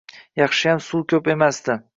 [0.41, 1.81] Yaxshiyam suv ko‘p emasdi